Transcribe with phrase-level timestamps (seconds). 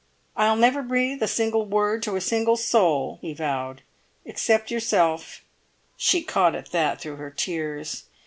[0.35, 3.83] "I'll never breathe a single word to a single soul," he vowed,
[4.25, 5.45] "except yourself."
[5.95, 8.05] She caught at that through her tears.